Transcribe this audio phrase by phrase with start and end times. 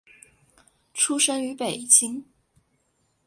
[0.95, 2.25] 出生于北京。